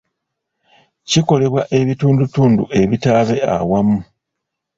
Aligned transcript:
kikolebwa 1.09 1.61
ebitundutundu 1.79 2.63
ebitabe 2.81 3.37
awamu 3.55 3.97